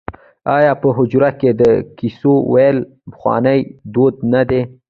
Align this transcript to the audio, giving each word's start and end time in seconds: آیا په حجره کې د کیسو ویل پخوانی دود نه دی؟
آیا 0.57 0.73
په 0.81 0.87
حجره 0.97 1.29
کې 1.39 1.49
د 1.61 1.63
کیسو 1.97 2.33
ویل 2.53 2.77
پخوانی 3.11 3.59
دود 3.93 4.15
نه 4.33 4.41
دی؟ 4.49 4.61